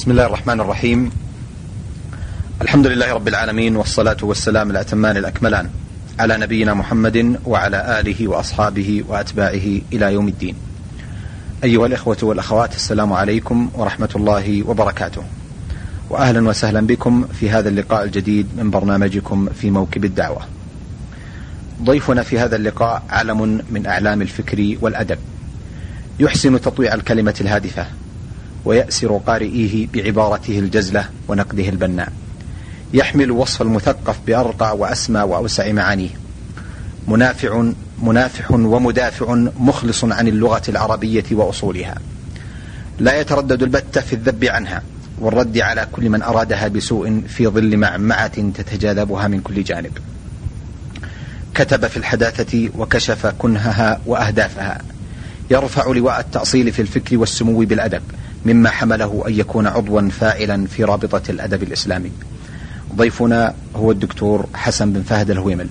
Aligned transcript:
بسم 0.00 0.10
الله 0.10 0.26
الرحمن 0.26 0.60
الرحيم. 0.60 1.10
الحمد 2.62 2.86
لله 2.86 3.14
رب 3.14 3.28
العالمين 3.28 3.76
والصلاة 3.76 4.16
والسلام 4.22 4.70
الأتمان 4.70 5.16
الأكملان 5.16 5.70
على 6.18 6.36
نبينا 6.36 6.74
محمد 6.74 7.40
وعلى 7.44 8.00
آله 8.00 8.28
وأصحابه 8.28 9.04
وأتباعه 9.08 9.80
إلى 9.92 10.14
يوم 10.14 10.28
الدين. 10.28 10.56
أيها 11.64 11.86
الإخوة 11.86 12.16
والأخوات 12.22 12.74
السلام 12.74 13.12
عليكم 13.12 13.70
ورحمة 13.74 14.08
الله 14.16 14.68
وبركاته. 14.68 15.22
وأهلا 16.10 16.48
وسهلا 16.48 16.86
بكم 16.86 17.26
في 17.40 17.50
هذا 17.50 17.68
اللقاء 17.68 18.04
الجديد 18.04 18.46
من 18.56 18.70
برنامجكم 18.70 19.48
في 19.60 19.70
موكب 19.70 20.04
الدعوة. 20.04 20.42
ضيفنا 21.82 22.22
في 22.22 22.38
هذا 22.38 22.56
اللقاء 22.56 23.02
علم 23.10 23.62
من 23.70 23.86
أعلام 23.86 24.22
الفكر 24.22 24.76
والأدب. 24.80 25.18
يحسن 26.20 26.60
تطويع 26.60 26.94
الكلمة 26.94 27.34
الهادفة. 27.40 27.86
ويأسر 28.64 29.20
قارئيه 29.26 29.86
بعبارته 29.94 30.58
الجزلة 30.58 31.08
ونقده 31.28 31.68
البناء 31.68 32.12
يحمل 32.94 33.30
وصف 33.30 33.62
المثقف 33.62 34.18
بأرقى 34.26 34.76
وأسمى 34.76 35.20
وأوسع 35.20 35.72
معانيه. 35.72 36.10
منافع 37.08 37.70
منافح 38.02 38.50
ومدافع 38.50 39.34
مخلص 39.58 40.04
عن 40.04 40.28
اللغة 40.28 40.62
العربية 40.68 41.24
وأصولها. 41.32 41.94
لا 42.98 43.20
يتردد 43.20 43.62
البتة 43.62 44.00
في 44.00 44.12
الذب 44.12 44.44
عنها 44.44 44.82
والرد 45.18 45.58
على 45.58 45.88
كل 45.92 46.10
من 46.10 46.22
أرادها 46.22 46.68
بسوء 46.68 47.22
في 47.28 47.46
ظل 47.46 47.76
معمعة 47.76 48.50
تتجاذبها 48.50 49.28
من 49.28 49.40
كل 49.40 49.64
جانب. 49.64 49.98
كتب 51.54 51.86
في 51.86 51.96
الحداثة 51.96 52.68
وكشف 52.78 53.26
كنهها 53.26 54.00
وأهدافها. 54.06 54.78
يرفع 55.50 55.86
لواء 55.86 56.20
التأصيل 56.20 56.72
في 56.72 56.82
الفكر 56.82 57.16
والسمو 57.16 57.58
بالأدب. 57.58 58.02
مما 58.44 58.70
حمله 58.70 59.24
أن 59.28 59.34
يكون 59.34 59.66
عضوا 59.66 60.08
فاعلا 60.08 60.66
في 60.66 60.84
رابطة 60.84 61.30
الأدب 61.30 61.62
الإسلامي. 61.62 62.10
ضيفنا 62.96 63.54
هو 63.76 63.90
الدكتور 63.90 64.46
حسن 64.54 64.92
بن 64.92 65.02
فهد 65.02 65.30
الهويمل 65.30 65.66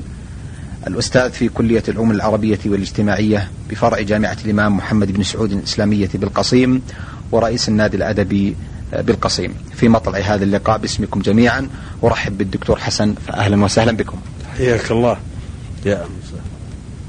الأستاذ 0.87 1.31
في 1.31 1.49
كلية 1.49 1.83
العلوم 1.87 2.11
العربية 2.11 2.59
والاجتماعية 2.65 3.47
بفرع 3.69 4.01
جامعة 4.01 4.37
الإمام 4.45 4.77
محمد 4.77 5.11
بن 5.11 5.23
سعود 5.23 5.51
الإسلامية 5.51 6.09
بالقصيم 6.13 6.81
ورئيس 7.31 7.69
النادي 7.69 7.97
الأدبي 7.97 8.55
بالقصيم. 8.93 9.53
في 9.75 9.89
مطلع 9.89 10.19
هذا 10.19 10.43
اللقاء 10.43 10.77
باسمكم 10.77 11.21
جميعا 11.21 11.69
أرحب 12.03 12.37
بالدكتور 12.37 12.79
حسن 12.79 13.13
فأهلا 13.27 13.63
وسهلا 13.63 13.91
بكم. 13.91 14.19
حياك 14.57 14.91
الله. 14.91 15.17
يا 15.85 16.05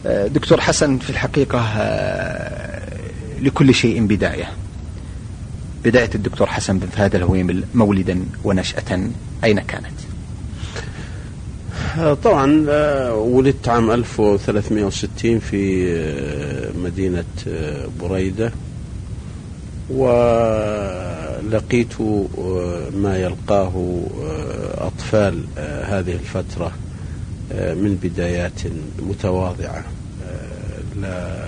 دكتور 0.05 0.61
حسن 0.61 0.99
في 0.99 1.11
الحقيقة 1.11 1.61
لكل 3.41 3.75
شيء 3.75 4.07
بداية. 4.07 4.49
بداية 5.85 6.11
الدكتور 6.15 6.47
حسن 6.47 6.79
بن 6.79 6.87
فهد 6.87 7.15
الهويمل 7.15 7.65
مولدا 7.75 8.25
ونشأة 8.45 9.01
أين 9.45 9.61
كانت؟ 9.61 9.87
طبعا 12.25 12.71
ولدت 13.13 13.69
عام 13.69 13.91
1360 13.91 15.39
في 15.39 15.85
مدينة 16.85 17.25
بريدة 18.01 18.53
ولقيت 19.91 22.01
ما 22.95 23.19
يلقاه 23.19 24.01
أطفال 24.79 25.45
هذه 25.85 26.13
الفترة 26.13 26.73
من 27.55 27.99
بدايات 28.03 28.61
متواضعة 29.03 29.85
لا 31.03 31.45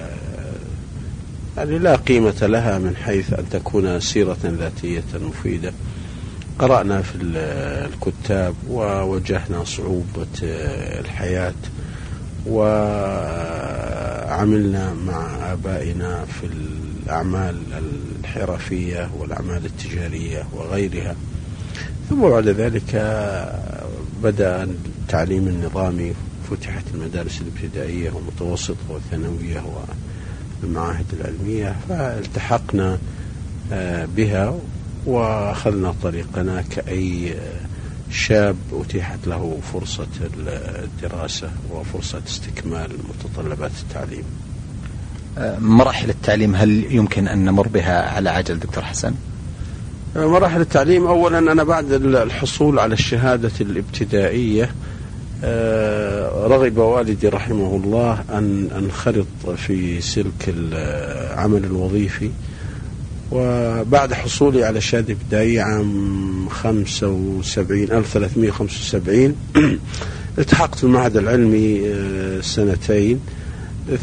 يعني 1.56 1.78
لا 1.78 1.96
قيمة 1.96 2.34
لها 2.42 2.78
من 2.78 2.96
حيث 2.96 3.32
أن 3.32 3.44
تكون 3.50 4.00
سيرة 4.00 4.36
ذاتية 4.44 5.04
مفيدة. 5.14 5.72
قرأنا 6.58 7.02
في 7.02 7.14
الكتاب 7.22 8.54
وواجهنا 8.68 9.64
صعوبة 9.64 10.26
الحياة 11.00 11.54
وعملنا 12.46 13.34
مع 14.94 15.52
آبائنا 15.52 16.24
في 16.24 16.46
الأعمال 16.46 17.56
الحرفية 18.20 19.10
والأعمال 19.18 19.64
التجارية 19.66 20.44
وغيرها. 20.52 21.16
ثم 22.10 22.20
بعد 22.20 22.48
ذلك 22.48 22.94
بدأ 24.22 24.62
التعليم 24.62 25.48
النظامي 25.48 26.12
فتحت 26.50 26.84
المدارس 26.94 27.40
الابتدائية 27.40 28.10
والمتوسطة 28.10 28.76
والثانوية 28.88 29.62
والمعاهد 30.62 31.04
العلمية 31.12 31.76
فالتحقنا 31.88 32.98
بها 34.16 34.54
وأخذنا 35.06 35.94
طريقنا 36.02 36.62
كأي 36.70 37.34
شاب 38.10 38.56
أتيحت 38.72 39.26
له 39.26 39.58
فرصة 39.72 40.06
الدراسة 40.84 41.50
وفرصة 41.70 42.22
استكمال 42.26 42.90
متطلبات 43.08 43.70
التعليم 43.82 44.24
مراحل 45.60 46.10
التعليم 46.10 46.54
هل 46.54 46.84
يمكن 46.94 47.28
أن 47.28 47.44
نمر 47.44 47.68
بها 47.68 48.10
على 48.10 48.30
عجل 48.30 48.58
دكتور 48.58 48.84
حسن؟ 48.84 49.14
مراحل 50.16 50.60
التعليم 50.60 51.06
أولا 51.06 51.38
أنا 51.38 51.64
بعد 51.64 51.92
الحصول 51.92 52.78
على 52.78 52.94
الشهادة 52.94 53.50
الابتدائية 53.60 54.70
رغب 56.46 56.78
والدي 56.78 57.28
رحمه 57.28 57.80
الله 57.84 58.24
أن 58.30 58.68
أنخرط 58.78 59.26
في 59.56 60.00
سلك 60.00 60.48
العمل 60.48 61.64
الوظيفي 61.64 62.30
وبعد 63.32 64.12
حصولي 64.14 64.64
على 64.64 64.78
الشهادة 64.78 65.06
الابتدائية 65.12 65.62
عام 65.62 66.48
75 66.48 67.82
1375 67.82 69.36
التحقت 70.38 70.74
في 70.74 70.84
المعهد 70.84 71.16
العلمي 71.16 71.94
سنتين. 72.42 73.20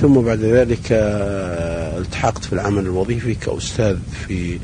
ثم 0.01 0.13
بعد 0.13 0.39
ذلك 0.39 0.91
التحقت 1.99 2.45
في 2.45 2.53
العمل 2.53 2.83
الوظيفي 2.83 3.35
كأستاذ 3.35 3.97
في 4.27 4.59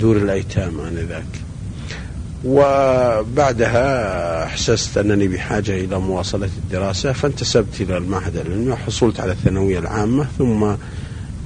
دور 0.00 0.16
الأيتام 0.16 0.80
آنذاك. 0.80 1.45
وبعدها 2.44 3.86
أحسست 4.44 4.98
أنني 4.98 5.28
بحاجة 5.28 5.84
إلى 5.84 5.98
مواصلة 5.98 6.48
الدراسة 6.64 7.12
فانتسبت 7.12 7.80
إلى 7.80 7.96
المعهد 7.96 8.36
العلمي 8.36 8.70
وحصلت 8.70 9.20
على 9.20 9.32
الثانوية 9.32 9.78
العامة 9.78 10.26
ثم 10.38 10.74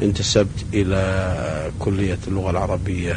انتسبت 0.02 0.64
إلى 0.74 1.70
كلية 1.78 2.18
اللغة 2.28 2.50
العربية 2.50 3.16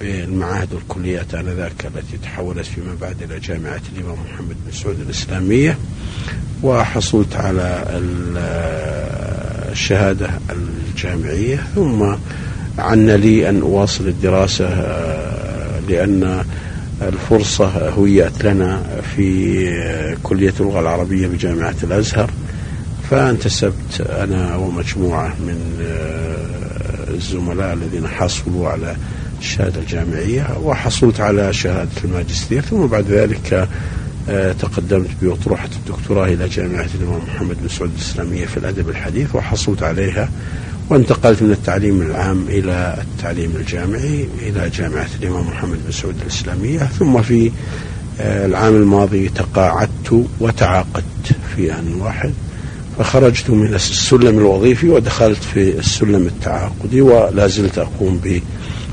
بالمعاهد 0.00 0.72
والكليات 0.72 1.34
آنذاك 1.34 1.86
التي 1.86 2.16
تحولت 2.22 2.66
فيما 2.66 2.96
بعد 3.00 3.22
إلى 3.22 3.40
جامعة 3.40 3.80
الإمام 3.96 4.16
محمد 4.32 4.56
بن 4.66 4.72
سعود 4.72 5.00
الإسلامية. 5.00 5.78
وحصلت 6.62 7.36
على 7.36 7.84
الشهادة 9.72 10.30
الجامعية 10.50 11.56
ثم 11.74 12.14
عن 12.78 13.10
لي 13.10 13.48
أن 13.48 13.60
أواصل 13.60 14.08
الدراسة 14.08 14.68
لأن 15.92 16.44
الفرصة 17.02 17.88
هيأت 17.98 18.44
لنا 18.44 18.82
في 19.16 20.16
كلية 20.22 20.54
اللغة 20.60 20.80
العربية 20.80 21.26
بجامعة 21.26 21.74
الأزهر 21.82 22.30
فانتسبت 23.10 24.00
أنا 24.00 24.56
ومجموعة 24.56 25.28
من 25.28 25.58
الزملاء 27.14 27.72
الذين 27.72 28.06
حصلوا 28.06 28.68
على 28.68 28.96
الشهادة 29.40 29.80
الجامعية 29.80 30.46
وحصلت 30.62 31.20
على 31.20 31.52
شهادة 31.52 31.90
الماجستير 32.04 32.62
ثم 32.62 32.86
بعد 32.86 33.04
ذلك 33.08 33.68
تقدمت 34.60 35.10
بأطروحة 35.22 35.68
الدكتوراه 35.76 36.26
إلى 36.26 36.48
جامعة 36.48 36.88
الإمام 37.00 37.20
محمد 37.34 37.56
بن 37.62 37.68
سعود 37.68 37.90
الإسلامية 37.96 38.46
في 38.46 38.56
الأدب 38.56 38.88
الحديث 38.88 39.34
وحصلت 39.34 39.82
عليها. 39.82 40.28
وانتقلت 40.90 41.42
من 41.42 41.50
التعليم 41.52 42.02
العام 42.02 42.44
إلى 42.48 43.02
التعليم 43.02 43.52
الجامعي 43.56 44.28
إلى 44.38 44.70
جامعة 44.70 45.08
الإمام 45.22 45.46
محمد 45.46 45.78
بن 45.86 45.92
سعود 45.92 46.14
الإسلامية. 46.22 46.78
ثم 46.78 47.22
في 47.22 47.52
العام 48.20 48.76
الماضي 48.76 49.28
تقاعدت 49.28 50.26
وتعاقدت 50.40 51.32
في 51.56 51.72
آن 51.72 51.94
واحد. 52.00 52.32
فخرجت 52.98 53.50
من 53.50 53.74
السلم 53.74 54.38
الوظيفي 54.38 54.88
ودخلت 54.88 55.44
في 55.54 55.78
السلم 55.78 56.26
التعاقدي 56.26 57.00
ولا 57.00 57.46
زلت 57.46 57.78
أقوم 57.78 58.40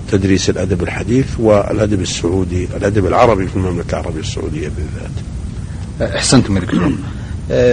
بتدريس 0.07 0.49
الأدب 0.49 0.83
الحديث 0.83 1.25
والأدب 1.39 2.01
السعودي 2.01 2.67
الأدب 2.77 3.05
العربي 3.05 3.47
في 3.47 3.55
المملكة 3.55 3.99
العربية 3.99 4.19
السعودية 4.19 4.67
بالذات. 4.67 6.15
أحسنتم 6.15 6.55
يا 6.55 6.61
دكتور. 6.61 6.91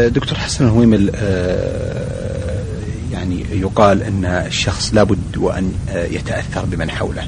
دكتور 0.09 0.39
حسن 0.39 0.65
الهويمل 0.65 1.11
يعني 1.15 2.06
يقال 3.77 4.03
أن 4.03 4.25
الشخص 4.25 4.95
لابد 4.95 5.37
وأن 5.37 5.73
يتأثر 6.11 6.65
بمن 6.65 6.91
حوله. 6.91 7.27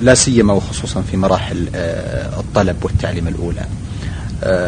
لا 0.00 0.14
سيما 0.14 0.52
وخصوصا 0.52 1.02
في 1.10 1.16
مراحل 1.16 1.68
الطلب 2.38 2.76
والتعليم 2.82 3.28
الأولى. 3.28 3.64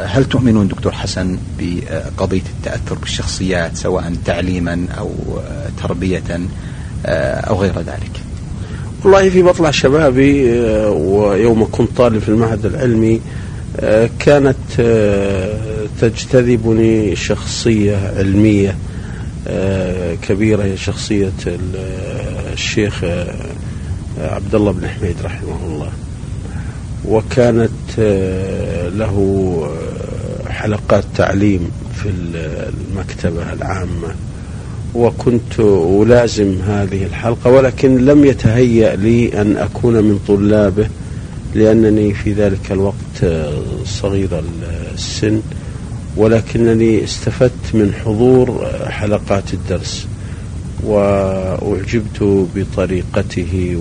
هل 0.07 0.25
تؤمنون 0.25 0.69
دكتور 0.69 0.93
حسن 0.93 1.39
بقضية 1.59 2.43
التأثر 2.59 2.95
بالشخصيات 2.95 3.77
سواء 3.77 4.13
تعليما 4.25 4.87
أو 4.99 5.11
تربية 5.83 6.41
أو 7.07 7.61
غير 7.61 7.79
ذلك؟ 7.79 8.23
والله 9.05 9.31
في 9.31 9.43
مطلع 9.43 9.71
شبابي 9.71 10.61
آه، 10.61 10.91
ويوم 10.91 11.69
كنت 11.73 11.97
طالب 11.97 12.19
في 12.19 12.29
المعهد 12.29 12.67
العلمي 12.67 13.21
آه، 13.81 14.11
كانت 14.19 14.57
آه، 14.81 15.87
تجتذبني 16.01 17.17
شخصية 17.17 18.13
علمية. 18.17 18.77
كبيرة 20.23 20.65
هي 20.65 20.77
شخصية 20.77 21.33
الشيخ 22.53 23.05
عبد 24.19 24.55
الله 24.55 24.73
بن 24.73 24.89
حميد 24.89 25.17
رحمه 25.25 25.67
الله. 25.67 25.91
وكانت 27.05 27.99
له 28.97 29.69
حلقات 30.49 31.05
تعليم 31.17 31.71
في 31.95 32.09
المكتبة 32.09 33.53
العامة. 33.53 34.15
وكنت 34.95 35.61
ألازم 35.61 36.57
هذه 36.67 37.05
الحلقة 37.05 37.51
ولكن 37.51 38.05
لم 38.05 38.25
يتهيأ 38.25 38.97
لي 38.97 39.41
أن 39.41 39.57
أكون 39.57 39.95
من 39.95 40.19
طلابه 40.29 40.89
لأنني 41.55 42.15
في 42.15 42.33
ذلك 42.33 42.73
الوقت 42.73 43.25
صغير 43.85 44.43
السن. 44.95 45.41
ولكنني 46.17 47.05
استفدت 47.05 47.75
من 47.75 47.93
حضور 48.05 48.69
حلقات 48.89 49.55
الدرس 49.55 50.07
وأعجبت 50.83 52.47
بطريقته 52.57 53.77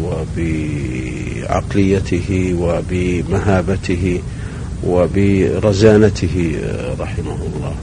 وبعقليته 1.47 2.55
وبمهابته 2.59 4.21
وبرزانته 4.87 6.55
رحمه 6.99 7.35
الله. 7.35 7.75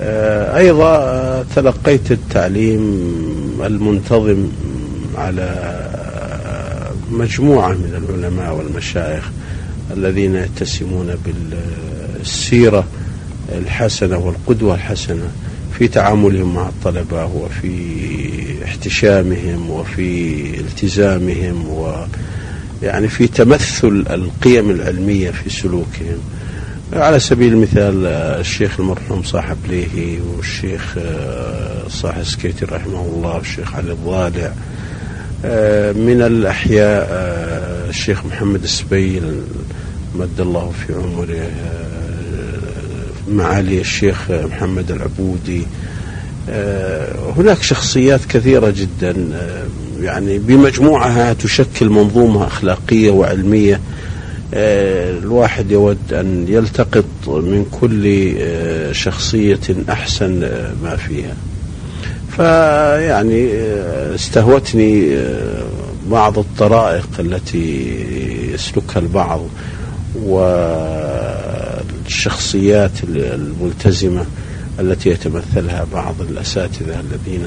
آه، 0.00 0.56
أيضا 0.58 0.96
آه، 0.96 1.44
تلقيت 1.56 2.12
التعليم 2.12 2.82
المنتظم 3.64 4.48
على 5.16 5.78
مجموعة 7.10 7.72
من 7.72 8.04
العلماء 8.08 8.54
والمشايخ 8.54 9.30
الذين 9.96 10.34
يتسمون 10.36 11.14
بالسيرة. 11.24 12.84
الحسنة 13.58 14.18
والقدوة 14.18 14.74
الحسنة 14.74 15.28
في 15.78 15.88
تعاملهم 15.88 16.54
مع 16.54 16.68
الطلبة 16.68 17.24
وفي 17.24 18.64
احتشامهم 18.64 19.70
وفي 19.70 20.60
التزامهم 20.60 21.68
و 21.68 22.04
يعني 22.82 23.08
في 23.08 23.26
تمثل 23.26 24.04
القيم 24.10 24.70
العلمية 24.70 25.30
في 25.30 25.50
سلوكهم. 25.50 26.18
على 26.92 27.20
سبيل 27.20 27.52
المثال 27.52 28.06
الشيخ 28.40 28.80
المرحوم 28.80 29.22
صاحب 29.22 29.56
ليهي 29.68 30.18
والشيخ 30.36 30.94
آه، 30.98 31.88
صاحب 31.88 32.22
سكيتي 32.22 32.64
رحمه 32.64 33.00
الله 33.00 33.34
والشيخ 33.34 33.74
علي 33.74 33.92
الضالع 33.92 34.52
آه، 35.44 35.92
من 35.92 36.22
الأحياء 36.22 37.08
آه، 37.10 37.88
الشيخ 37.88 38.26
محمد 38.26 38.62
السبيل 38.62 39.40
مد 40.14 40.40
الله 40.40 40.72
في 40.86 40.94
عمره 40.94 41.50
معالي 43.32 43.80
الشيخ 43.80 44.30
محمد 44.30 44.90
العبودي. 44.90 45.62
هناك 47.36 47.62
شخصيات 47.62 48.20
كثيرة 48.24 48.70
جدا 48.76 49.14
يعني 50.00 50.38
بمجموعها 50.38 51.32
تشكل 51.32 51.88
منظومة 51.88 52.46
أخلاقية 52.46 53.10
وعلمية. 53.10 53.80
آه، 54.54 55.18
الواحد 55.18 55.70
يود 55.70 56.12
أن 56.12 56.46
يلتقط 56.48 57.04
من 57.26 57.66
كل 57.80 58.32
آه، 58.38 58.92
شخصية 58.92 59.60
أحسن 59.90 60.44
آه، 60.44 60.72
ما 60.82 60.96
فيها. 60.96 61.36
فيعني 62.36 63.48
استهوتني 64.14 65.18
بعض 66.10 66.38
الطرائق 66.38 67.08
التي 67.18 67.96
يسلكها 68.54 69.00
البعض 69.00 69.40
والشخصيات 72.04 72.92
الملتزمة 73.04 74.26
التي 74.80 75.10
يتمثلها 75.10 75.86
بعض 75.92 76.20
الأساتذة 76.20 77.00
الذين 77.00 77.46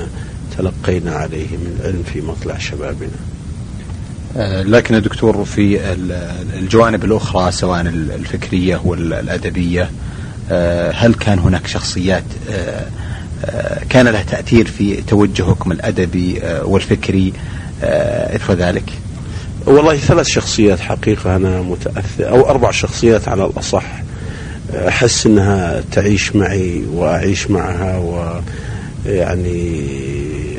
تلقينا 0.57 1.11
عليهم 1.11 1.59
العلم 1.79 2.03
في 2.13 2.21
مطلع 2.21 2.57
شبابنا. 2.57 3.09
آه، 4.37 4.63
لكن 4.63 5.01
دكتور 5.01 5.45
في 5.45 5.79
الجوانب 6.53 7.05
الأخرى 7.05 7.51
سواء 7.51 7.81
الفكرية 7.81 8.81
والأدبية 8.85 9.89
آه، 10.51 10.91
هل 10.91 11.13
كان 11.13 11.39
هناك 11.39 11.67
شخصيات 11.67 12.23
آه، 12.51 12.85
كان 13.89 14.07
لها 14.07 14.23
تأثير 14.23 14.67
في 14.67 15.01
توجهكم 15.01 15.71
الأدبي 15.71 16.41
والفكري 16.63 17.33
إثر 17.81 18.53
ذلك؟ 18.53 18.91
والله 19.65 19.97
ثلاث 19.97 20.27
شخصيات 20.27 20.79
حقيقة 20.79 21.35
أنا 21.35 21.61
متأثر 21.61 22.29
أو 22.29 22.49
أربع 22.49 22.71
شخصيات 22.71 23.27
على 23.27 23.45
الأصح. 23.45 24.04
أحس 24.73 25.25
أنها 25.25 25.83
تعيش 25.91 26.35
معي 26.35 26.83
وأعيش 26.93 27.51
معها 27.51 27.97
ويعني 29.05 29.81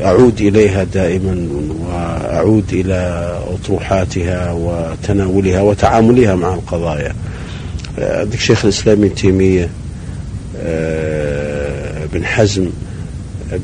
أعود 0.05 0.41
إليها 0.41 0.85
دائما 0.85 1.49
وأعود 1.81 2.65
إلى 2.73 3.33
أطروحاتها 3.55 4.53
وتناولها 4.53 5.61
وتعاملها 5.61 6.35
مع 6.35 6.55
القضايا. 6.55 7.15
عندك 7.99 8.39
شيخ 8.39 8.65
الإسلام 8.65 9.03
ابن 9.03 9.15
تيمية 9.15 9.69
آه، 10.59 12.05
بن 12.13 12.25
حزم 12.25 12.71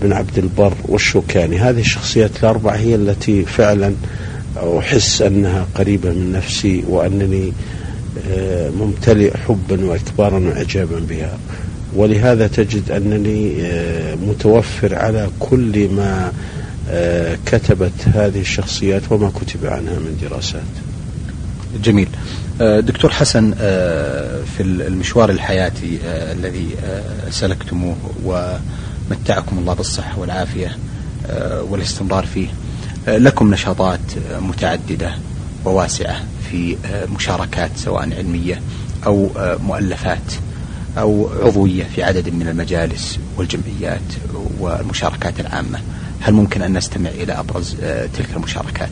بن 0.03 0.13
عبد 0.13 0.39
البر 0.39 0.75
والشوكاني. 0.89 1.59
هذه 1.59 1.81
الشخصيات 1.81 2.31
الأربعة 2.43 2.77
هي 2.77 2.95
التي 2.95 3.45
فعلا 3.45 3.93
أحس 4.79 5.23
أنها 5.23 5.67
قريبة 5.75 6.11
من 6.11 6.33
نفسي 6.33 6.85
وأنني 6.89 7.47
آه، 7.47 7.53
ممتلئ 8.79 9.37
حبا 9.37 9.85
وإكبارا 9.85 10.39
وإعجابا 10.39 10.99
بها. 10.99 11.39
ولهذا 11.97 12.47
تجد 12.47 12.91
أنني 12.91 13.63
آه، 13.63 14.15
متوفر 14.15 14.95
على 14.95 15.31
كل 15.41 15.89
ما 15.89 16.33
آه، 16.91 17.39
كتبت 17.47 17.93
هذه 18.15 18.41
الشخصيات 18.41 19.03
وما 19.11 19.31
كتب 19.31 19.67
عنها 19.67 19.95
من 19.95 20.19
دراسات. 20.23 20.63
جميل. 21.85 22.09
آه، 22.61 22.81
دكتور 22.81 23.11
حسن 23.11 23.55
في 24.57 24.61
المشوار 24.61 25.31
الحياتي 25.31 25.99
الذي 26.05 26.67
سلكتموه 27.31 27.97
ومتعكم 28.25 29.59
الله 29.59 29.75
بالصحة 29.75 30.19
والعافية 30.19 30.77
والاستمرار 31.71 32.27
فيه 32.27 32.47
لكم 33.09 33.55
نشاطات 33.55 34.01
متعددة 34.41 35.15
وواسعة. 35.65 36.17
في 36.53 36.77
مشاركات 37.15 37.71
سواء 37.77 38.03
علمية 38.03 38.61
أو 39.07 39.29
مؤلفات 39.67 40.33
أو 40.99 41.29
عضوية 41.43 41.85
في 41.95 42.03
عدد 42.03 42.29
من 42.35 42.49
المجالس 42.49 43.19
والجمعيات 43.37 44.01
والمشاركات 44.61 45.41
العامة. 45.41 45.79
هل 46.21 46.35
ممكن 46.35 46.63
أن 46.63 46.77
نستمع 46.77 47.11
إلى 47.11 47.33
أبرز 47.33 47.77
آه، 47.83 48.09
تلك 48.17 48.29
المشاركات؟ 48.37 48.91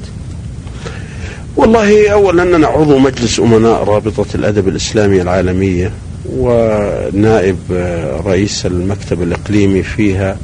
والله 1.56 2.08
أولا 2.08 2.42
أننا 2.42 2.66
عضو 2.66 2.98
مجلس 2.98 3.40
أمناء 3.40 3.84
رابطة 3.84 4.26
الأدب 4.34 4.68
الإسلامي 4.68 5.22
العالمية 5.22 5.92
ونائب 6.36 7.58
آه، 7.72 8.20
رئيس 8.20 8.66
المكتب 8.66 9.22
الإقليمي 9.22 9.82
فيها 9.82 10.36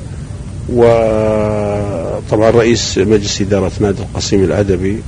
وطبعا 0.68 2.50
رئيس 2.50 2.98
مجلس 2.98 3.40
إدارة 3.40 3.72
نادي 3.80 4.02
القصيم 4.02 4.44
الأدبي 4.44 5.02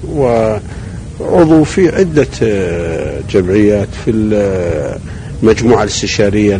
وعضو 1.20 1.64
في 1.64 1.88
عدة 1.88 2.26
آه، 2.42 3.20
جمعيات 3.30 3.88
في 4.04 4.10
المجموعة 5.42 5.82
الاستشارية 5.82 6.58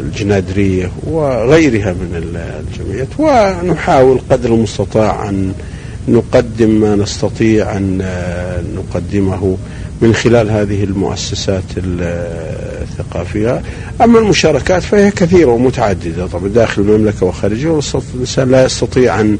الجنادرية 0.00 0.90
وغيرها 1.06 1.92
من 1.92 2.38
الجمعيات. 2.70 3.08
ونحاول 3.18 4.20
قدر 4.30 4.48
المستطاع 4.54 5.28
أن 5.28 5.52
نقدم 6.08 6.70
ما 6.70 6.96
نستطيع 6.96 7.76
أن 7.76 8.02
نقدمه 8.76 9.56
من 10.02 10.14
خلال 10.14 10.50
هذه 10.50 10.84
المؤسسات 10.84 11.62
الثقافية. 12.82 13.62
أما 14.00 14.18
المشاركات 14.18 14.82
فهي 14.82 15.10
كثيرة 15.10 15.50
ومتعددة. 15.50 16.26
طبعا 16.26 16.48
داخل 16.48 16.82
المملكة 16.82 17.26
وخارجها 17.26 17.80
الإنسان 18.14 18.50
لا 18.50 18.64
يستطيع 18.64 19.20
أن 19.20 19.38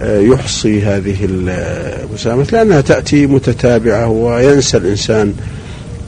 يحصي 0.00 0.82
هذه 0.82 1.16
المساهمات 1.22 2.52
لأنها 2.52 2.80
تأتي 2.80 3.26
متتابعة 3.26 4.08
وينسى 4.08 4.76
الإنسان 4.76 5.34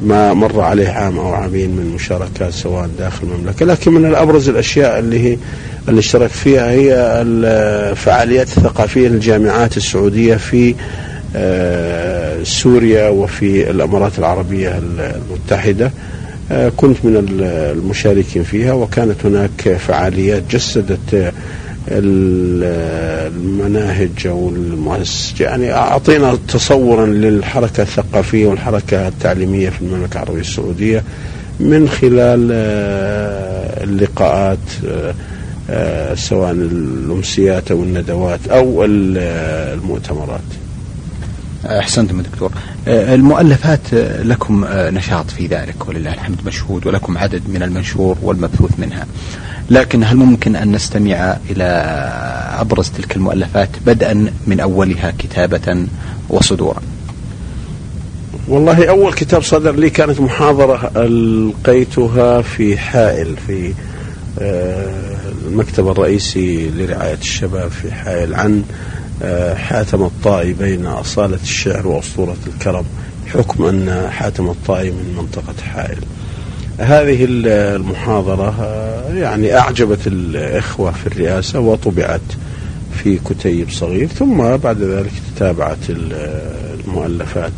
ما 0.02 0.34
مر 0.34 0.60
عليه 0.60 0.88
عام 0.88 1.18
أو 1.18 1.32
عامين 1.32 1.70
من 1.70 1.92
مشاركات 1.94 2.52
سواء 2.52 2.88
داخل 2.98 3.26
المملكة، 3.26 3.66
لكن 3.66 3.92
من 3.92 4.04
الأبرز 4.04 4.48
الأشياء 4.48 4.98
اللي 4.98 5.20
هي 5.20 5.38
اللي 5.88 5.98
اشترك 5.98 6.30
فيها 6.30 6.70
هي 6.70 6.94
الفعاليات 7.26 8.46
الثقافية 8.46 9.08
للجامعات 9.08 9.76
السعودية 9.76 10.36
في 10.36 10.74
آه، 11.36 12.42
سوريا 12.42 13.08
وفي 13.08 13.70
الإمارات 13.70 14.18
العربية 14.18 14.78
المتحدة. 14.78 15.90
آه، 16.52 16.72
كنت 16.76 16.96
من 17.04 17.26
المشاركين 17.40 18.42
فيها 18.42 18.72
وكانت 18.72 19.26
هناك 19.26 19.76
فعاليات 19.78 20.42
جسدت 20.50 21.32
المناهج 23.28 24.26
أو 24.26 24.48
المؤسسة 24.48 25.44
يعني 25.44 25.72
أعطينا 25.72 26.38
تصورا 26.48 27.06
للحركة 27.06 27.82
الثقافية 27.82 28.46
والحركة 28.46 29.08
التعليمية 29.08 29.70
في 29.70 29.82
المملكة 29.82 30.14
العربية 30.14 30.40
السعودية 30.40 31.04
من 31.60 31.88
خلال 31.88 32.50
آه، 32.52 33.84
اللقاءات 33.84 34.58
آه، 34.88 35.14
آه، 35.70 36.14
سواء 36.14 36.50
الأمسيات 36.50 37.70
أو 37.70 37.82
الندوات 37.82 38.48
أو 38.48 38.84
المؤتمرات. 38.84 40.40
أحسنتم 41.66 42.20
دكتور. 42.20 42.52
المؤلفات 42.86 43.94
لكم 44.22 44.64
نشاط 44.70 45.30
في 45.30 45.46
ذلك 45.46 45.88
ولله 45.88 46.14
الحمد 46.14 46.36
مشهود 46.46 46.86
ولكم 46.86 47.18
عدد 47.18 47.42
من 47.48 47.62
المنشور 47.62 48.16
والمبثوث 48.22 48.70
منها. 48.78 49.06
لكن 49.70 50.04
هل 50.04 50.16
ممكن 50.16 50.56
أن 50.56 50.72
نستمع 50.72 51.36
إلى 51.50 51.64
أبرز 52.60 52.90
تلك 52.90 53.16
المؤلفات 53.16 53.68
بدءا 53.86 54.32
من 54.46 54.60
أولها 54.60 55.12
كتابة 55.18 55.86
وصدورا؟ 56.28 56.82
والله 58.48 58.88
أول 58.88 59.12
كتاب 59.12 59.42
صدر 59.42 59.76
لي 59.76 59.90
كانت 59.90 60.20
محاضرة 60.20 60.90
ألقيتها 60.96 62.42
في 62.42 62.78
حائل 62.78 63.36
في 63.46 63.72
آه، 64.38 64.90
المكتب 65.48 65.88
الرئيسي 65.88 66.70
لرعاية 66.70 67.18
الشباب 67.20 67.70
في 67.70 67.92
حائل 67.92 68.34
عن 68.34 68.62
آه، 69.22 69.54
حاتم 69.54 70.02
الطائي 70.02 70.52
بين 70.52 70.86
أصالة 70.86 71.38
الشعر 71.42 71.86
وأسطورة 71.86 72.36
الكرم 72.46 72.84
حكم 73.32 73.64
أن 73.64 74.08
حاتم 74.10 74.50
الطائي 74.50 74.90
من 74.90 75.14
منطقة 75.18 75.54
حائل 75.62 75.98
هذه 76.78 77.26
المحاضرة 77.28 78.54
آه، 78.60 79.14
يعني 79.14 79.58
أعجبت 79.58 80.06
الإخوة 80.06 80.90
في 80.92 81.06
الرئاسة 81.06 81.60
وطبعت 81.60 82.20
في 83.02 83.18
كتيب 83.18 83.70
صغير 83.70 84.06
ثم 84.06 84.56
بعد 84.56 84.82
ذلك 84.82 85.12
تتابعت 85.36 85.78
المؤلفات. 85.88 87.52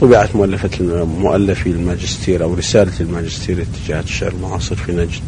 طبعت 0.00 0.36
مؤلفة 0.36 1.04
مؤلفي 1.04 1.70
الماجستير 1.70 2.42
أو 2.42 2.54
رسالة 2.54 2.92
الماجستير 3.00 3.62
اتجاهات 3.62 4.04
الشعر 4.04 4.32
المعاصر 4.32 4.76
في 4.76 4.92
نجد 4.92 5.22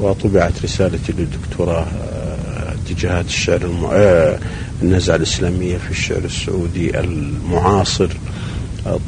وطبعت 0.00 0.52
رسالتي 0.64 1.12
للدكتوراه 1.18 1.86
آه، 1.86 2.74
اتجاهات 2.74 3.26
الشعر 3.26 3.70
آه، 3.92 4.38
النزعة 4.82 5.16
الإسلامية 5.16 5.76
في 5.76 5.90
الشعر 5.90 6.24
السعودي 6.24 7.00
المعاصر. 7.00 8.08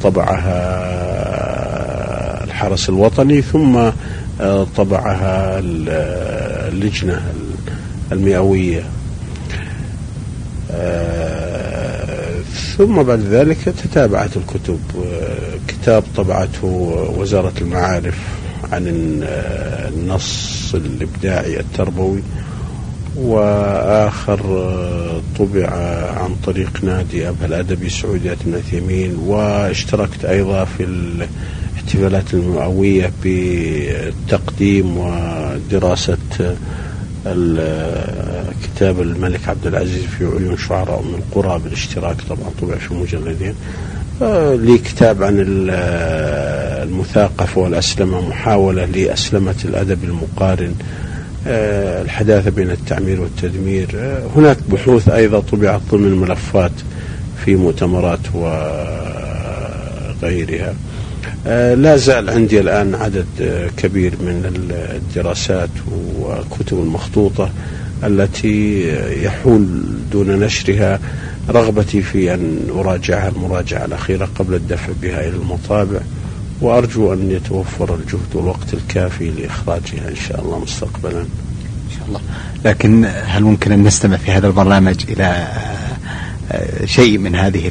طبعها 0.03 1.56
الحرس 2.57 2.89
الوطني 2.89 3.41
ثم 3.41 3.89
طبعها 4.77 5.59
اللجنة 5.59 7.21
المئوية. 8.11 8.83
ثم 12.77 13.03
بعد 13.03 13.19
ذلك 13.19 13.57
تتابعت 13.83 14.29
الكتب. 14.37 14.79
كتاب 15.67 16.03
طبعته 16.15 16.67
وزارة 17.17 17.53
المعارف 17.61 18.17
عن 18.71 18.83
النص 19.93 20.75
الإبداعي 20.75 21.59
التربوي 21.59 22.21
وآخر 23.15 24.39
طبع 25.39 25.67
عن 26.17 26.35
طريق 26.45 26.83
نادي 26.83 27.29
أبها 27.29 27.45
الأدبي 27.45 27.89
سعودية 27.89 28.31
ابن 28.31 28.55
عثيمين 28.55 29.15
واشتركت 29.15 30.25
أيضا 30.25 30.65
في 30.65 30.83
الاحتفالات 31.87 32.33
المئوية 32.33 33.11
بتقديم 33.23 34.97
ودراسة 34.97 36.17
كتاب 38.63 39.01
الملك 39.01 39.49
عبد 39.49 39.67
العزيز 39.67 40.03
في 40.03 40.25
عيون 40.25 40.57
شعراء 40.57 41.01
من 41.01 41.15
القرى 41.15 41.59
بالاشتراك 41.59 42.15
طبعا 42.29 42.49
طبع 42.61 42.75
في 42.75 42.93
مجلدين. 42.93 43.55
آه، 44.21 44.55
لي 44.55 44.77
كتاب 44.77 45.23
عن 45.23 45.45
المثاقفة 46.83 47.61
والأسلمة 47.61 48.29
محاولة 48.29 48.85
لأسلمة 48.85 49.55
الأدب 49.65 50.03
المقارن. 50.03 50.73
آه، 51.47 52.01
الحداثة 52.01 52.49
بين 52.49 52.71
التعمير 52.71 53.21
والتدمير. 53.21 53.87
آه، 53.95 54.27
هناك 54.35 54.57
بحوث 54.71 55.09
أيضا 55.09 55.39
طبعت 55.39 55.81
ضمن 55.91 56.11
ملفات 56.11 56.71
في 57.45 57.55
مؤتمرات 57.55 58.19
وغيرها 60.21 60.73
لا 61.75 61.97
زال 61.97 62.29
عندي 62.29 62.59
الآن 62.59 62.95
عدد 62.95 63.25
آه، 63.41 63.69
كبير 63.77 64.11
من 64.11 64.69
الدراسات 64.95 65.69
والكتب 66.19 66.79
المخطوطة 66.79 67.49
التي 68.03 68.87
يحول 69.23 69.67
دون 70.11 70.39
نشرها 70.39 70.99
رغبتي 71.49 72.01
في 72.01 72.33
أن 72.33 72.59
أراجعها 72.75 73.29
المراجعة 73.29 73.85
الأخيرة 73.85 74.29
قبل 74.39 74.53
الدفع 74.53 74.87
بها 75.01 75.19
إلى 75.19 75.35
المطابع 75.35 75.99
وأرجو 76.61 77.13
أن 77.13 77.31
يتوفر 77.31 77.95
الجهد 77.95 78.35
والوقت 78.35 78.73
الكافي 78.73 79.29
لإخراجها 79.29 80.09
إن 80.09 80.15
شاء 80.27 80.41
الله 80.41 80.59
مستقبلا 80.59 81.19
إن 81.21 81.91
شاء 81.97 82.07
الله 82.07 82.21
لكن 82.65 83.05
هل 83.05 83.43
ممكن 83.43 83.71
أن 83.71 83.83
نستمع 83.83 84.17
في 84.17 84.31
هذا 84.31 84.47
البرنامج 84.47 85.03
إلى 85.09 85.47
آه، 86.51 86.85
شيء 86.85 87.17
من 87.17 87.35
هذه 87.35 87.69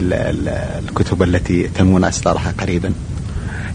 الكتب 0.89 1.23
التي 1.23 1.69
تمون 1.69 2.05
إصدارها 2.05 2.55
قريبا؟ 2.59 2.93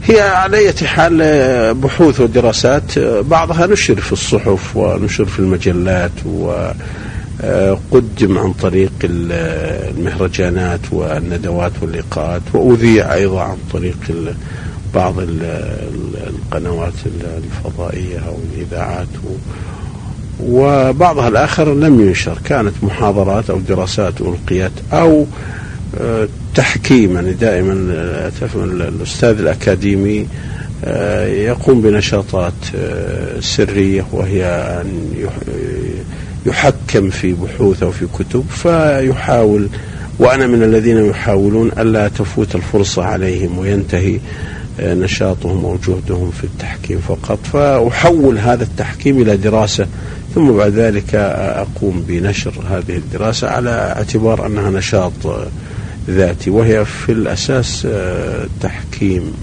هي 0.07 0.21
على 0.21 0.57
أي 0.57 0.73
حال 0.73 1.19
آه، 1.21 1.71
بحوث 1.71 2.19
ودراسات 2.19 2.97
آه، 2.97 3.21
بعضها 3.21 3.67
نشر 3.67 3.95
في 3.95 4.13
الصحف 4.13 4.77
ونشر 4.77 5.25
في 5.25 5.39
المجلات 5.39 6.11
وقدم 6.25 6.77
آه، 8.37 8.41
عن 8.41 8.53
طريق 8.53 8.91
المهرجانات 9.03 10.79
والندوات 10.91 11.71
واللقاءات 11.81 12.41
وأذيع 12.53 13.13
أيضا 13.13 13.41
عن 13.41 13.57
طريق 13.73 13.97
بعض 14.95 15.15
القنوات 16.27 16.93
الفضائية 17.37 18.19
أو 18.27 18.37
الإذاعات 18.53 19.07
وبعضها 20.43 21.27
الآخر 21.27 21.73
لم 21.73 22.01
ينشر 22.01 22.37
كانت 22.45 22.73
محاضرات 22.83 23.49
أو 23.49 23.59
دراسات 23.59 24.13
ألقيت 24.21 24.71
أو 24.93 25.25
تحكيم 26.55 27.15
يعني 27.15 27.33
دائما 27.33 27.73
الأستاذ 28.55 29.39
الأكاديمي 29.39 30.27
آه، 30.85 31.27
يقوم 31.27 31.81
بنشاطات 31.81 32.53
آه، 32.75 33.39
سرية 33.39 34.05
وهي 34.11 34.45
أن 34.81 35.13
يحكم 36.45 37.09
في 37.09 37.33
بحوث 37.33 37.83
أو 37.83 37.91
في 37.91 38.07
كتب 38.19 38.45
فيحاول 38.49 39.67
وأنا 40.19 40.47
من 40.47 40.63
الذين 40.63 41.05
يحاولون 41.05 41.71
ألا 41.79 42.07
تفوت 42.07 42.55
الفرصة 42.55 43.03
عليهم 43.03 43.57
وينتهي 43.57 44.19
آه، 44.79 44.93
نشاطهم 44.93 45.65
أو 45.65 45.77
جهدهم 45.87 46.31
في 46.31 46.43
التحكيم 46.43 46.99
فقط. 46.99 47.39
فأحول 47.53 48.37
هذا 48.37 48.63
التحكيم 48.63 49.21
إلى 49.21 49.37
دراسة 49.37 49.87
ثم 50.35 50.51
بعد 50.51 50.71
ذلك 50.71 51.15
أقوم 51.15 52.05
بنشر 52.07 52.53
هذه 52.69 52.97
الدراسة 52.97 53.47
على 53.47 53.69
اعتبار 53.69 54.45
أنها 54.45 54.69
نشاط 54.69 55.11
ذاتي 56.09 56.49
وهي 56.49 56.85
في 56.85 57.11
الأساس 57.11 57.87
آه، 57.91 58.45
تحكيم 58.61 59.33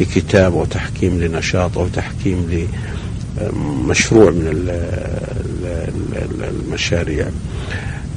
لكتاب 0.00 0.56
أو 0.56 0.64
تحكيم 0.64 1.20
لنشاط 1.20 1.78
أو 1.78 1.86
تحكيم 1.88 2.66
لمشروع 3.40 4.30
من 4.30 4.70
المشاريع. 6.42 7.26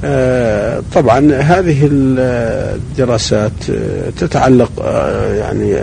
آه، 0.04 0.82
طبعا 0.94 1.32
هذه 1.34 1.88
الدراسات 1.92 3.52
آه، 3.70 4.10
تتعلق 4.10 4.70
يعني 5.38 5.76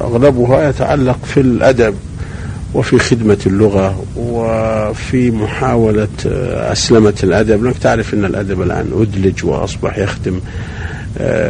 أغلبها 0.00 0.68
يتعلق 0.68 1.18
في 1.24 1.40
الأدب 1.40 1.94
وفي 2.74 2.98
خدمة 2.98 3.38
اللغة 3.46 4.04
وفي 4.16 5.30
محاولة 5.30 6.08
أسلمة 6.72 7.14
الأدب. 7.22 7.64
لأنك 7.64 7.78
تعرف 7.78 8.14
أن 8.14 8.24
الأدب 8.24 8.62
الآن 8.62 8.90
أدلج 9.00 9.44
وأصبح 9.44 9.98
يخدم 9.98 10.40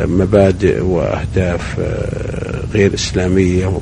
مبادئ 0.06 0.80
وأهداف 0.80 1.80
آه، 1.80 2.60
غير 2.74 2.94
إسلامية 2.94 3.72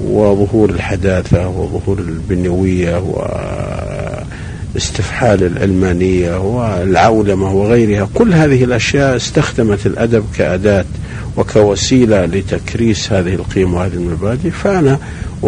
وظهور 0.00 0.70
الحداثة 0.70 1.48
وظهور 1.48 1.98
البنيوية 1.98 3.02
واستفحال 4.74 5.42
العلمانيه 5.42 6.38
والعولمة 6.38 7.52
وغيرها 7.52 8.08
كل 8.14 8.32
هذه 8.32 8.64
الأشياء 8.64 9.16
استخدمت 9.16 9.86
الأدب 9.86 10.24
كأداة 10.38 10.84
وكوسيلة 11.36 12.24
لتكريس 12.26 13.12
هذه 13.12 13.34
القيم 13.34 13.74
وهذه 13.74 13.94
المبادئ 13.94 14.50
فأنا 14.50 14.98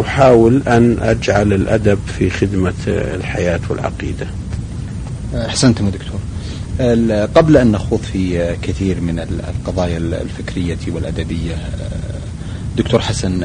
أحاول 0.01 0.63
أن 0.69 0.97
أجعل 1.01 1.53
الأدب 1.53 1.99
في 2.19 2.31
خدمة 2.31 2.73
الحياة 2.87 3.61
والعقيدة. 3.71 4.27
أحسنتم 5.35 5.89
دكتور. 5.89 6.21
قبل 7.35 7.57
أن 7.57 7.73
نخوض 7.73 8.01
في 8.13 8.57
كثير 8.63 9.01
من 9.01 9.19
القضايا 9.19 9.97
الفكرية 9.97 10.79
والأدبية 10.89 11.55
دكتور 12.77 13.01
حسن 13.01 13.41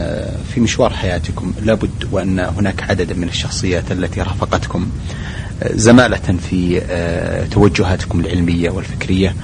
في 0.53 0.59
مشوار 0.59 0.93
حياتكم 0.93 1.53
لابد 1.65 2.07
وأن 2.12 2.39
هناك 2.39 2.83
عدد 2.89 3.13
من 3.13 3.27
الشخصيات 3.27 3.91
التي 3.91 4.21
رافقتكم 4.21 4.89
زمالة 5.74 6.38
في 6.50 6.81
توجهاتكم 7.51 8.19
العلمية 8.19 8.69
والفكرية 8.69 9.36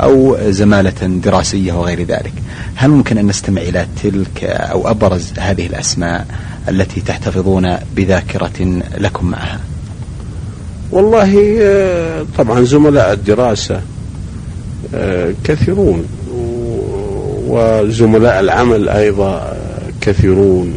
أو 0.00 0.36
زمالة 0.50 1.06
دراسية 1.06 1.72
وغير 1.72 2.02
ذلك. 2.02 2.32
هل 2.74 2.90
ممكن 2.90 3.18
أن 3.18 3.26
نستمع 3.26 3.62
إلى 3.62 3.86
تلك 4.02 4.44
أو 4.44 4.90
أبرز 4.90 5.32
هذه 5.38 5.66
الأسماء 5.66 6.26
التي 6.68 7.00
تحتفظون 7.00 7.76
بذاكرة 7.96 8.82
لكم 8.98 9.26
معها؟ 9.26 9.60
والله 10.92 11.56
طبعا 12.38 12.64
زملاء 12.64 13.12
الدراسة 13.12 13.80
كثيرون 15.44 16.04
وزملاء 17.48 18.40
العمل 18.40 18.88
أيضا 18.88 19.56
كثيرون 20.00 20.74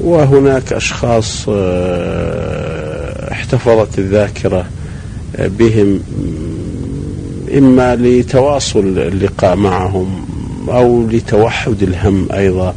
وهناك 0.00 0.72
أشخاص 0.72 1.46
آه، 1.48 3.32
احتفظت 3.32 3.98
الذاكرة 3.98 4.64
بهم 5.38 6.00
إما 7.58 7.96
لتواصل 7.96 8.98
اللقاء 8.98 9.56
معهم 9.56 10.26
أو 10.68 11.06
لتوحد 11.08 11.82
الهم 11.82 12.28
أيضا 12.32 12.74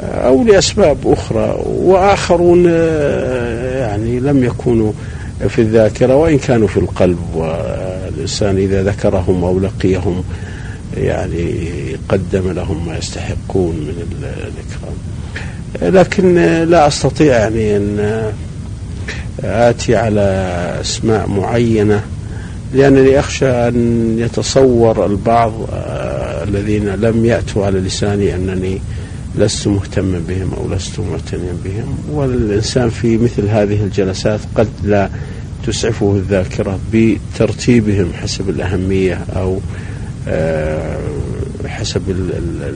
أو 0.00 0.44
لأسباب 0.44 0.98
أخرى 1.04 1.58
وآخرون 1.66 2.64
آه، 2.68 3.80
يعني 3.80 4.20
لم 4.20 4.44
يكونوا 4.44 4.92
في 5.48 5.58
الذاكرة 5.58 6.16
وإن 6.16 6.38
كانوا 6.38 6.68
في 6.68 6.76
القلب 6.76 7.18
والإنسان 7.34 8.56
إذا 8.56 8.82
ذكرهم 8.82 9.44
أو 9.44 9.60
لقيهم 9.60 10.24
يعني 10.96 11.68
قدم 12.08 12.52
لهم 12.52 12.86
ما 12.86 12.98
يستحقون 12.98 13.74
من 13.74 14.06
الإكرام 14.22 14.96
لكن 15.94 16.34
لا 16.64 16.86
أستطيع 16.86 17.36
يعني 17.36 17.76
أن 17.76 18.22
آتي 19.44 19.96
على 19.96 20.20
أسماء 20.80 21.28
معينة 21.28 22.00
لأنني 22.74 23.18
أخشى 23.18 23.48
أن 23.48 24.16
يتصور 24.18 25.06
البعض 25.06 25.52
آه، 25.72 26.44
الذين 26.44 26.88
لم 26.88 27.24
يأتوا 27.24 27.66
على 27.66 27.78
لساني 27.78 28.34
أنني 28.34 28.80
لست 29.38 29.68
مهتما 29.68 30.22
بهم 30.28 30.54
أو 30.54 30.74
لست 30.74 31.00
معتنيا 31.00 31.52
بهم 31.64 31.98
والإنسان 32.10 32.90
في 32.90 33.16
مثل 33.16 33.48
هذه 33.48 33.82
الجلسات 33.82 34.40
قد 34.54 34.68
لا 34.84 35.10
تسعفه 35.66 36.16
الذاكرة 36.16 36.78
بترتيبهم 36.92 38.12
حسب 38.22 38.48
الأهمية 38.50 39.24
أو 39.36 39.60
آه، 40.28 40.98
حسب 41.66 42.02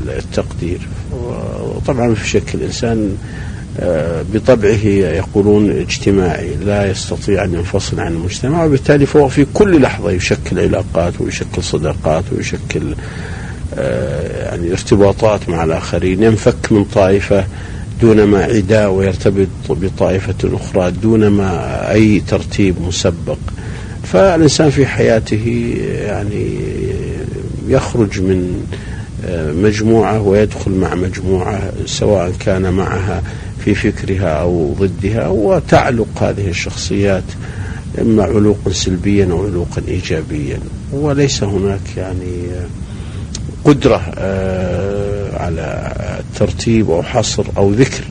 التقدير. 0.09 0.81
وطبعا 1.13 2.15
في 2.15 2.29
شك 2.29 2.55
الإنسان 2.55 3.17
آه، 3.81 4.25
بطبعه 4.35 4.85
يقولون 4.85 5.71
اجتماعي 5.71 6.55
لا 6.55 6.91
يستطيع 6.91 7.45
أن 7.45 7.55
ينفصل 7.55 8.01
عن 8.01 8.13
المجتمع 8.13 8.65
وبالتالي 8.65 9.07
فهو 9.07 9.29
في 9.29 9.47
كل 9.55 9.83
لحظة 9.83 10.11
يشكل 10.11 10.59
علاقات 10.59 11.21
ويشكل 11.21 11.63
صداقات 11.63 12.25
ويشكل 12.33 12.95
آه، 13.79 14.40
يعني 14.51 14.73
ارتباطات 14.73 15.49
مع 15.49 15.65
الآخرين 15.65 16.23
ينفك 16.23 16.73
من 16.73 16.85
طائفة 16.85 17.45
دون 18.01 18.23
ما 18.25 18.45
عداء 18.45 18.91
ويرتبط 18.91 19.49
بطائفة 19.69 20.35
أخرى 20.45 20.91
دون 20.91 21.27
ما 21.27 21.93
أي 21.93 22.21
ترتيب 22.21 22.75
مسبق. 22.83 23.39
فالإنسان 24.03 24.71
في 24.71 24.87
حياته 24.87 25.75
يعني 26.07 26.61
يخرج 27.69 28.21
من 28.21 28.67
آه، 29.25 29.53
مجموعة 29.53 30.21
ويدخل 30.21 30.71
مع 30.71 30.95
مجموعة 30.95 31.73
سواء 31.87 32.33
كان 32.41 32.73
معها 32.73 33.23
في 33.65 33.75
فكرها 33.75 34.29
أو 34.29 34.75
ضدها 34.79 35.29
وتعلق 35.29 36.23
هذه 36.23 36.49
الشخصيات 36.49 37.25
إما 38.01 38.23
علوقا 38.23 38.73
سلبيا 38.73 39.29
أو 39.31 39.47
علوقا 39.47 39.83
إيجابيا. 39.89 40.59
وليس 40.93 41.43
هناك 41.43 41.97
يعني 41.97 42.47
قدرة 43.65 44.13
آه، 44.19 45.43
على 45.43 45.93
ترتيب 46.37 46.91
أو 46.91 47.03
حصر 47.03 47.45
أو 47.57 47.73
ذكر 47.73 48.05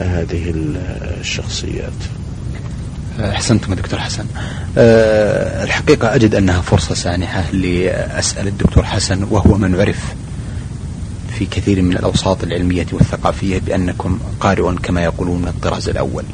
هذه 0.00 0.54
الشخصيات 1.20 1.92
أحسنتم 3.20 3.74
دكتور 3.74 3.98
حسن 4.00 4.24
أه 4.78 5.64
الحقيقة 5.64 6.14
أجد 6.14 6.34
أنها 6.34 6.60
فرصة 6.60 6.94
سانحة 6.94 7.50
لأسأل 7.52 8.48
الدكتور 8.48 8.84
حسن 8.84 9.26
وهو 9.30 9.54
من 9.54 9.80
عرف 9.80 10.14
في 11.38 11.46
كثير 11.46 11.82
من 11.82 11.92
الأوساط 11.92 12.44
العلمية 12.44 12.86
والثقافية 12.92 13.58
بأنكم 13.58 14.18
قارئ 14.40 14.74
كما 14.74 15.04
يقولون 15.04 15.42
من 15.42 15.48
الطراز 15.48 15.88
الأول. 15.88 16.24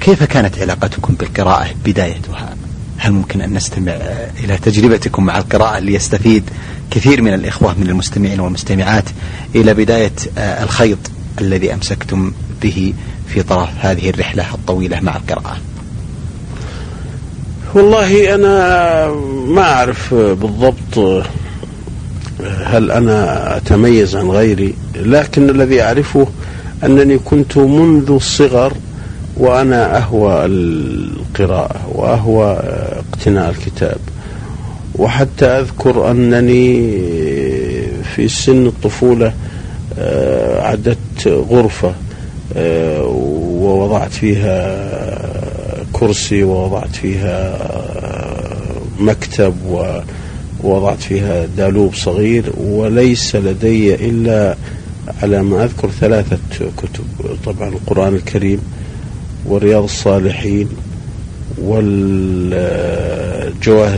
كيف 0.00 0.22
كانت 0.22 0.58
علاقتكم 0.58 1.14
بالقراءة 1.14 1.68
بدايتها؟ 1.84 2.56
هل 2.98 3.12
ممكن 3.12 3.40
أن 3.40 3.54
نستمع 3.54 3.92
إلى 4.44 4.58
تجربتكم 4.58 5.24
مع 5.24 5.38
القراءة 5.38 5.78
ليستفيد 5.78 6.50
كثير 6.90 7.22
من 7.22 7.34
الإخوة 7.34 7.74
من 7.78 7.88
المستمعين 7.88 8.40
والمستمعات 8.40 9.04
إلى 9.54 9.74
بداية 9.74 10.12
آه، 10.38 10.62
الخيط 10.62 10.98
الذي 11.40 11.74
أمسكتم 11.74 12.32
به 12.62 12.94
في 13.28 13.42
طرف 13.42 13.68
هذه 13.80 14.10
الرحلة 14.10 14.54
الطويلة 14.54 15.00
مع 15.00 15.16
القراءة؟ 15.16 15.56
والله 17.74 18.34
أنا 18.34 19.08
ما 19.46 19.62
أعرف 19.62 20.14
بالضبط 20.14 21.24
هل 22.64 22.90
أنا 22.90 23.56
أتميز 23.56 24.16
عن 24.16 24.30
غيري 24.30 24.74
لكن 24.96 25.50
الذي 25.50 25.82
أعرفه 25.82 26.26
أنني 26.84 27.18
كنت 27.18 27.58
منذ 27.58 28.10
الصغر 28.10 28.72
وأنا 29.36 29.96
أهوى 29.96 30.44
القراءة 30.44 31.88
وأهوى 31.94 32.58
اقتناء 32.98 33.50
الكتاب. 33.50 33.98
وحتى 34.94 35.46
أذكر 35.46 36.10
أنني 36.10 36.90
في 38.14 38.28
سن 38.28 38.66
الطفولة 38.66 39.32
آه، 39.98 40.62
عدت 40.62 41.28
غرفة 41.28 41.94
آه، 42.56 43.02
ووضعت 43.60 44.12
فيها 44.12 44.86
كرسي 45.92 46.42
ووضعت 46.42 46.96
فيها 46.96 47.58
مكتب 49.00 49.54
ووضعت 50.62 51.02
فيها 51.02 51.46
دالوب 51.56 51.94
صغير 51.94 52.44
وليس 52.58 53.36
لدي 53.36 53.94
إلا 53.94 54.56
على 55.22 55.42
ما 55.42 55.64
أذكر 55.64 55.90
ثلاثة 56.00 56.38
كتب. 56.58 57.04
طبعا 57.46 57.68
القرآن 57.68 58.14
الكريم 58.14 58.60
ورياض 59.48 59.82
الصالحين 59.82 60.68
والجواهر 61.58 62.60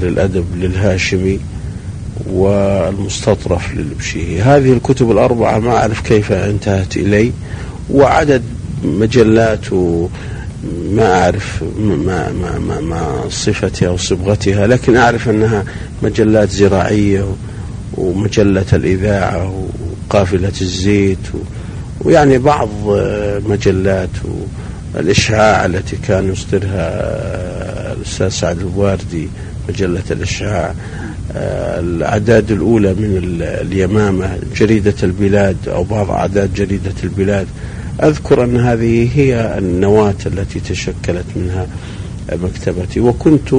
الأدب 0.02 0.44
للهاشمي 0.56 1.40
والمستطرف 2.26 3.74
للبشيري 3.74 4.40
هذه 4.40 4.72
الكتب 4.72 5.10
الأربعة 5.10 5.58
ما 5.58 5.76
أعرف 5.76 6.00
كيف 6.00 6.32
انتهت 6.32 6.96
إلي 6.96 7.32
وعدد 7.90 8.42
مجلات 8.84 9.72
ما 10.92 11.22
أعرف 11.22 11.62
ما, 11.78 12.32
ما, 12.32 12.58
ما, 12.58 12.80
ما 12.80 13.24
صفتها 13.28 13.88
أو 13.88 13.96
صبغتها 13.96 14.66
لكن 14.66 14.96
أعرف 14.96 15.28
أنها 15.28 15.64
مجلات 16.02 16.50
زراعية 16.50 17.24
ومجلة 17.94 18.64
الإذاعة 18.72 19.66
وقافلة 20.10 20.52
الزيت 20.60 21.18
ويعني 22.04 22.38
بعض 22.38 22.68
مجلات 23.48 24.08
الإشعاع 24.98 25.66
التي 25.66 25.96
كان 25.96 26.32
يصدرها 26.32 26.88
الأستاذ 27.92 28.28
سعد 28.28 28.58
الواردي 28.58 29.28
مجلة 29.68 30.02
الإشعاع 30.10 30.74
الأعداد 31.78 32.50
الأولى 32.50 32.94
من 32.94 33.38
اليمامة 33.42 34.38
جريدة 34.56 34.94
البلاد 35.02 35.56
أو 35.68 35.84
بعض 35.84 36.10
أعداد 36.10 36.54
جريدة 36.54 36.94
البلاد. 37.04 37.46
أذكر 38.02 38.44
أن 38.44 38.56
هذه 38.56 39.08
هي 39.14 39.58
النواة 39.58 40.14
التي 40.26 40.60
تشكلت 40.60 41.24
منها 41.36 41.66
مكتبتي 42.32 43.00
وكنت 43.00 43.54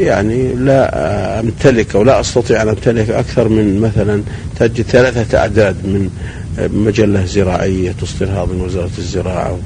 يعني 0.00 0.54
لا 0.54 1.40
أمتلك 1.40 1.96
أو 1.96 2.02
لا 2.02 2.20
أستطيع 2.20 2.62
أن 2.62 2.68
أمتلك 2.68 3.10
أكثر 3.10 3.48
من 3.48 3.80
مثلا 3.80 4.22
تجد 4.58 4.82
ثلاثة 4.82 5.38
أعداد 5.38 5.74
من 5.74 6.10
مجلة 6.58 7.24
زراعية 7.24 7.92
تصدرها 8.00 8.44
من 8.44 8.60
وزارة 8.60 8.90
الزراعة 8.98 9.58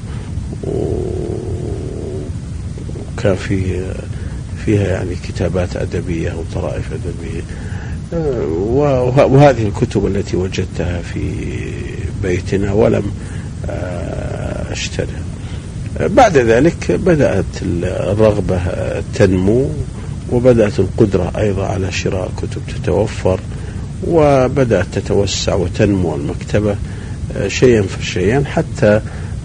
وكان 3.17 3.37
فيه 3.37 3.93
فيها 4.65 4.89
يعني 4.89 5.15
كتابات 5.29 5.77
أدبية 5.77 6.33
وطرائف 6.33 6.85
أدبية. 6.93 7.43
وهذه 9.17 9.67
الكتب 9.69 10.07
التي 10.07 10.37
وجدتها 10.37 11.03
في 11.03 11.35
بيتنا 12.23 12.73
ولم 12.73 13.13
اشتري 14.71 15.07
بعد 16.01 16.37
ذلك 16.37 16.93
بدأت 16.93 17.45
الرغبة 17.63 18.61
تنمو 19.15 19.69
وبدأت 20.33 20.81
القدرة 20.81 21.33
أيضا 21.39 21.67
على 21.67 21.93
شراء 21.93 22.31
كتب 22.37 22.63
تتوفر 22.69 23.41
وبدأت 24.07 24.87
تتوسع 24.93 25.55
وتنمو 25.55 26.17
المكتبة 26.17 26.77
شيئا 27.47 27.83
فشيئا 27.83 28.45
حتى 28.45 29.01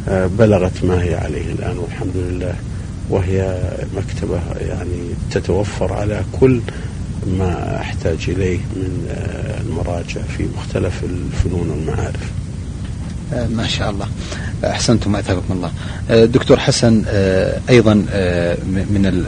بلغت 0.10 0.84
ما 0.84 1.04
هي 1.04 1.16
عليه 1.16 1.52
الآن 1.52 1.78
والحمد 1.78 2.16
لله. 2.16 2.54
وهي 3.10 3.62
مكتبة 3.98 4.40
يعني 4.60 5.02
تتوفر 5.32 5.94
على 5.94 6.22
كل 6.40 6.62
ما 7.28 7.78
أحتاج 7.82 8.18
إليه 8.28 8.58
من 8.58 9.08
المراجع 9.62 10.22
في 10.38 10.48
مختلف 10.58 11.04
الفنون 11.04 11.70
والمعارف. 11.70 12.32
ما 13.56 13.68
شاء 13.68 13.90
الله. 13.90 14.08
أحسنتم 14.66 15.16
اثابكم 15.16 15.54
الله. 15.54 15.72
دكتور 16.26 16.60
حسن 16.60 17.04
أيضا 17.70 17.94
من 18.66 19.26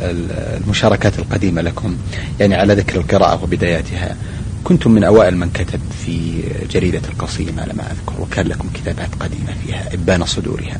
المشاركات 0.66 1.20
القديمة 1.20 1.62
لكم 1.62 1.98
يعني 2.40 2.56
على 2.56 2.74
ذكر 2.74 3.00
القراءة 3.00 3.44
وبداياتها. 3.44 4.16
كنتم 4.64 4.92
من 4.92 5.04
أوائل 5.04 5.38
من 5.38 5.50
كتب 5.50 5.80
في 6.06 6.44
جريدة 6.72 7.02
القصيم 7.10 7.60
على 7.60 7.74
ما 7.74 7.92
أذكر 7.92 8.22
وكان 8.22 8.48
لكم 8.48 8.70
كتابات 8.74 9.10
قديمة 9.20 9.54
فيها 9.66 9.94
إبان 9.94 10.26
صدورها. 10.26 10.80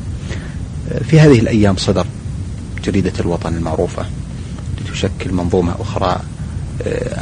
في 1.04 1.20
هذه 1.20 1.38
الأيام 1.38 1.76
صدر 1.76 2.06
جريدة 2.84 3.12
الوطن 3.20 3.56
المعروفة 3.56 4.06
لتشكل 4.80 5.32
منظومة 5.32 5.74
أخرى 5.80 6.20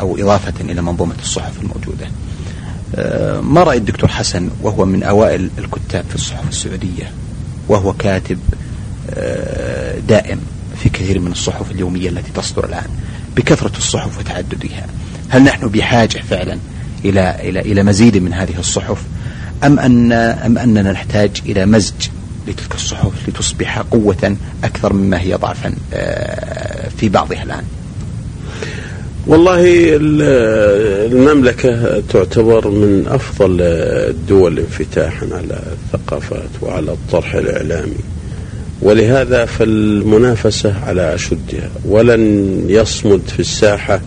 أو 0.01 0.17
إضافة 0.17 0.55
إلى 0.61 0.83
منظومة 0.83 1.15
الصحف 1.23 1.61
الموجودة. 1.63 2.09
آه، 2.95 3.41
ما 3.41 3.63
رأي 3.63 3.77
الدكتور 3.79 4.11
حسن 4.11 4.51
وهو 4.63 4.85
من 4.85 5.03
أوائل 5.03 5.51
الكتاب 5.59 6.05
في 6.09 6.15
الصحف 6.15 6.49
السعودية 6.49 7.13
وهو 7.69 7.93
كاتب 7.93 8.39
آه، 9.11 9.99
دائم 9.99 10.41
في 10.83 10.89
كثير 10.89 11.19
من 11.19 11.33
الصحف 11.33 11.71
اليومية 11.71 12.09
التي 12.09 12.33
تصدر 12.33 12.65
الآن 12.65 12.89
بكثرة 13.37 13.77
الصحف 13.77 14.19
وتعددها 14.19 14.87
هل 15.29 15.43
نحن 15.43 15.69
بحاجة 15.69 16.19
فعلا 16.31 16.59
إلى 17.05 17.37
إلى 17.41 17.61
إلى 17.61 17.83
مزيد 17.83 18.17
من 18.17 18.33
هذه 18.33 18.59
الصحف؟ 18.59 19.03
أم 19.65 19.79
أن 19.79 20.13
أم 20.13 20.59
أننا 20.59 20.93
نحتاج 20.93 21.31
إلى 21.47 21.67
مزج 21.67 22.09
لتلك 22.49 22.75
الصحف 22.75 23.29
لتصبح 23.29 23.79
قوة 23.79 24.37
أكثر 24.65 24.93
مما 24.93 25.21
هي 25.21 25.35
ضعفا 25.35 25.75
آه، 25.93 26.89
في 27.01 27.09
بعضها 27.09 27.43
الآن؟ 27.43 27.63
والله 29.27 29.63
المملكة 31.07 32.01
تعتبر 32.01 32.69
من 32.69 33.05
أفضل 33.09 33.61
الدول 33.61 34.59
انفتاحا 34.59 35.27
على 35.33 35.63
الثقافات 35.73 36.51
وعلى 36.63 36.93
الطرح 36.93 37.35
الإعلامي. 37.35 37.99
ولهذا 38.83 39.45
فالمنافسة 39.45 40.75
على 40.87 41.15
أشدها. 41.15 41.71
ولن 41.85 42.65
يصمد 42.69 43.21
في 43.27 43.41
الساحة 43.41 44.01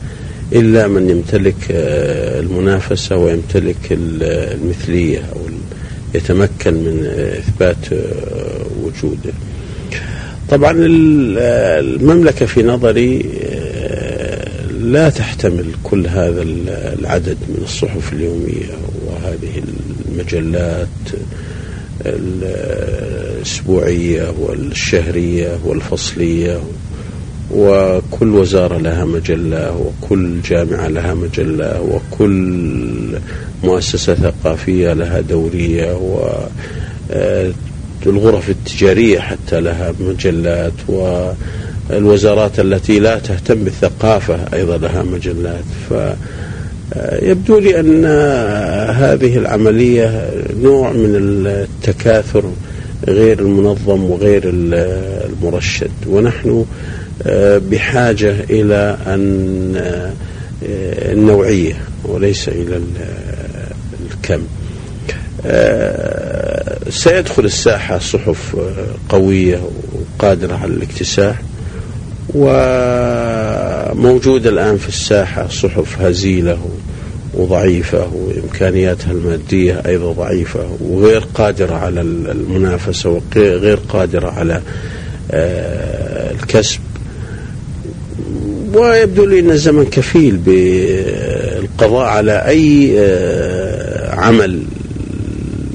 إلا 0.53 0.87
من 0.87 1.09
يمتلك 1.09 1.55
المنافسة 2.39 3.17
ويمتلك 3.17 3.87
المثلية 3.91 5.19
أو 5.19 5.41
يتمكن 6.15 6.73
من 6.73 7.05
إثبات 7.37 7.85
وجوده. 8.83 9.33
طبعا 10.49 10.75
المملكة 10.77 12.45
في 12.45 12.63
نظري 12.63 13.25
لا 14.81 15.09
تحتمل 15.09 15.65
كل 15.83 16.07
هذا 16.07 16.41
العدد 16.99 17.37
من 17.47 17.61
الصحف 17.63 18.13
اليومية 18.13 18.73
وهذه 19.05 19.63
المجلات 20.09 20.87
الأسبوعية 23.41 24.33
والشهرية 24.39 25.59
والفصلية. 25.65 26.59
وكل 27.55 28.29
وزارة 28.35 28.77
لها 28.77 29.05
مجلة 29.05 29.77
وكل 29.77 30.41
جامعة 30.41 30.87
لها 30.87 31.13
مجلة 31.13 31.81
وكل 31.81 33.17
مؤسسة 33.63 34.15
ثقافية 34.15 34.93
لها 34.93 35.21
دورية 35.21 35.99
والغرف 38.05 38.49
التجارية 38.49 39.19
حتى 39.19 39.59
لها 39.59 39.93
مجلات 39.99 40.73
و 40.89 41.31
الوزارات 41.91 42.59
التي 42.59 42.99
لا 42.99 43.19
تهتم 43.19 43.63
بالثقافة 43.63 44.39
أيضا 44.53 44.77
لها 44.77 45.03
مجلات. 45.03 45.63
فيبدو 45.89 47.59
لي 47.59 47.79
أن 47.79 48.05
هذه 48.95 49.37
العملية 49.37 50.29
نوع 50.63 50.91
من 50.91 51.15
التكاثر 51.15 52.43
غير 53.07 53.39
المنظم 53.39 54.03
وغير 54.03 54.41
المرشد. 54.45 55.91
ونحن 56.07 56.65
بحاجة 57.71 58.35
إلى 58.49 58.97
أن 59.07 60.11
النوعية 61.11 61.73
وليس 62.03 62.49
إلى 62.49 62.81
الكم. 64.11 64.41
سيدخل 66.89 67.45
الساحة 67.45 67.99
صحف 67.99 68.55
قوية 69.09 69.61
وقادرة 70.19 70.55
على 70.55 70.73
الاكتساح 70.73 71.41
وموجودة 73.93 74.49
الآن 74.49 74.77
في 74.77 74.87
الساحة 74.87 75.47
صحف 75.47 76.01
هزيلة 76.01 76.57
وضعيفة 77.33 78.07
وإمكانياتها 78.13 79.11
المادية 79.11 79.81
أيضا 79.85 80.11
ضعيفة 80.11 80.77
وغير 80.81 81.25
قادرة 81.33 81.75
على 81.75 82.01
المنافسة 82.01 83.21
وغير 83.35 83.79
قادرة 83.89 84.29
على 84.29 84.61
آه، 85.31 86.31
الكسب. 86.31 86.79
ويبدو 88.75 89.25
لي 89.25 89.39
أن 89.39 89.51
الزمن 89.51 89.85
كفيل 89.85 90.37
بالقضاء 90.37 92.05
على 92.05 92.47
أي 92.47 92.95
آه، 92.99 94.15
عمل 94.15 94.63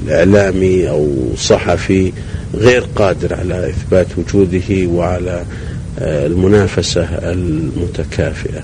إعلامي 0.09 0.89
أو 0.89 1.15
صحفي 1.37 2.11
غير 2.55 2.83
قادر 2.95 3.33
على 3.33 3.69
إثبات 3.69 4.07
وجوده 4.17 4.87
وعلى 4.87 5.43
المنافسة 6.01 7.03
المتكافئة. 7.03 8.63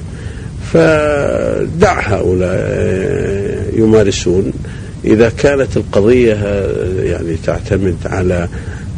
فدع 0.73 1.99
هؤلاء 1.99 3.73
يمارسون. 3.77 4.51
إذا 5.05 5.29
كانت 5.29 5.77
القضية 5.77 6.33
يعني 7.03 7.35
تعتمد 7.45 7.97
على 8.05 8.47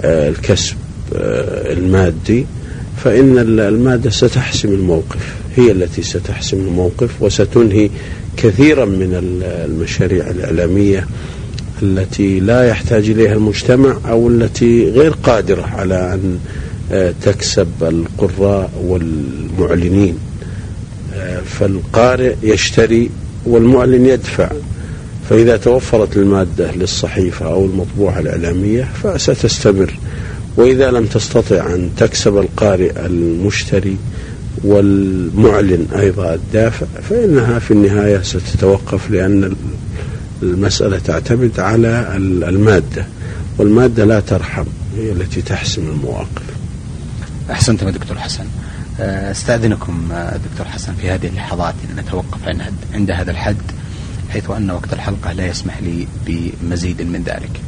الكسب 0.03 0.75
المادي 1.71 2.45
فإن 3.03 3.37
المادة 3.59 4.09
ستحسم 4.09 4.69
الموقف 4.69 5.35
هي 5.55 5.71
التي 5.71 6.01
ستحسم 6.01 6.57
الموقف 6.57 7.09
وستنهي 7.21 7.89
كثيرا 8.37 8.85
من 8.85 9.41
المشاريع 9.65 10.29
الإعلامية 10.29 11.07
التي 11.81 12.39
لا 12.39 12.67
يحتاج 12.69 13.09
إليها 13.09 13.33
المجتمع 13.33 13.97
أو 14.09 14.29
التي 14.29 14.89
غير 14.89 15.11
قادرة 15.11 15.61
على 15.61 16.13
أن 16.13 16.39
آه، 16.91 17.13
تكسب 17.23 17.67
القراء 17.81 18.71
والمعلنين. 18.83 20.17
آه، 21.15 21.39
فالقارئ 21.39 22.35
يشتري 22.43 23.09
والمعلن 23.45 24.05
يدفع. 24.05 24.49
فإذا 25.29 25.57
توفرت 25.57 26.17
المادة 26.17 26.71
للصحيفة 26.71 27.45
أو 27.45 27.65
المطبوعة 27.65 28.19
الإعلامية 28.19 28.87
فستستمر. 29.03 29.93
وإذا 30.57 30.91
لم 30.91 31.05
تستطع 31.05 31.73
أن 31.73 31.89
تكسب 31.97 32.37
القارئ 32.37 33.05
المشتري 33.05 33.97
والمعلن 34.63 35.87
أيضا 35.95 36.33
الدافع 36.33 36.85
فإنها 37.09 37.59
في 37.59 37.71
النهاية 37.71 38.21
ستتوقف 38.21 39.11
لأن 39.11 39.55
المسألة 40.43 40.99
تعتمد 40.99 41.59
على 41.59 42.15
المادة 42.49 43.05
والمادة 43.57 44.05
لا 44.05 44.19
ترحم 44.19 44.65
هي 44.97 45.11
التي 45.11 45.41
تحسم 45.41 45.81
المواقف 45.87 46.43
أحسنتم 47.51 47.89
دكتور 47.89 48.17
حسن 48.17 48.45
آه، 48.99 49.31
أستأذنكم 49.31 50.09
آه، 50.11 50.37
دكتور 50.51 50.67
حسن 50.67 50.93
في 50.93 51.09
هذه 51.09 51.27
اللحظات 51.27 51.73
أن 51.91 51.99
نتوقف 51.99 52.39
عند 52.93 53.11
هذا 53.11 53.31
الحد 53.31 53.57
حيث 54.29 54.49
أن 54.49 54.71
وقت 54.71 54.93
الحلقة 54.93 55.31
لا 55.31 55.47
يسمح 55.47 55.81
لي 55.81 56.07
بمزيد 56.25 57.01
من 57.01 57.23
ذلك. 57.23 57.61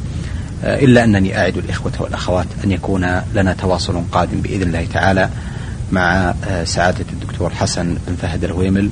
آه، 0.64 0.78
إلا 0.84 1.04
أنني 1.04 1.38
أعد 1.38 1.56
الإخوة 1.56 1.92
والأخوات 2.00 2.46
أن 2.64 2.72
يكون 2.72 3.20
لنا 3.34 3.52
تواصل 3.52 4.02
قادم 4.12 4.40
بإذن 4.40 4.62
الله 4.62 4.86
تعالى 4.92 5.28
مع 5.92 6.34
سعادة 6.64 7.04
الدكتور 7.12 7.50
حسن 7.50 7.96
بن 8.06 8.14
فهد 8.14 8.44
الهويمل 8.44 8.90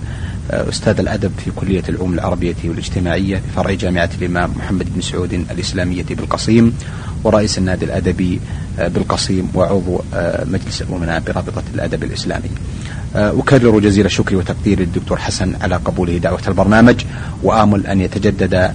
أستاذ 0.51 1.01
الأدب 1.01 1.33
في 1.45 1.51
كلية 1.57 1.83
العلوم 1.89 2.15
العربية 2.15 2.55
والاجتماعية 2.65 3.37
في 3.37 3.43
فرع 3.57 3.73
جامعة 3.73 4.11
الإمام 4.21 4.53
محمد 4.57 4.95
بن 4.95 5.01
سعود 5.01 5.33
الإسلامية 5.33 6.05
بالقصيم 6.11 6.73
ورئيس 7.25 7.59
النادي 7.59 7.85
الأدبي 7.85 8.41
آه، 8.79 8.89
بالقصيم 8.89 9.51
وعضو 9.55 10.01
آه، 10.15 10.45
مجلس 10.45 10.83
الأمناء 10.83 11.21
برابطة 11.21 11.63
الأدب 11.75 12.05
الإسلامي. 12.05 12.51
آه، 13.17 13.39
أكرر 13.39 13.79
جزيل 13.79 14.07
الشكر 14.07 14.37
وتقدير 14.37 14.81
للدكتور 14.81 15.19
حسن 15.19 15.55
على 15.63 15.77
قبوله 15.77 16.19
دعوة 16.19 16.43
البرنامج 16.49 17.05
وآمل 17.43 17.87
أن 17.87 18.01
يتجدد 18.01 18.73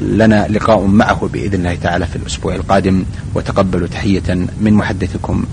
لنا 0.00 0.46
لقاء 0.48 0.80
معه 0.80 1.28
بإذن 1.32 1.54
الله 1.54 1.74
تعالى 1.74 2.06
في 2.06 2.16
الأسبوع 2.16 2.54
القادم 2.54 3.04
وتقبلوا 3.34 3.88
تحية 3.88 4.46
من 4.60 4.72
محدثكم 4.72 5.44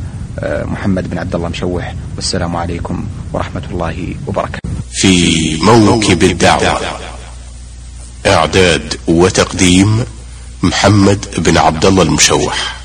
محمد 0.43 1.09
بن 1.09 1.17
عبد 1.17 1.35
الله 1.35 1.49
مشوح 1.49 1.95
والسلام 2.15 2.55
عليكم 2.55 3.05
ورحمة 3.33 3.61
الله 3.71 4.15
وبركاته. 4.27 4.69
في 4.91 5.55
موكب 5.55 6.23
الدعوة 6.23 6.79
إعداد 8.25 8.95
وتقديم 9.07 10.03
محمد 10.63 11.25
بن 11.37 11.57
عبد 11.57 11.85
الله 11.85 12.03
المشوح. 12.03 12.82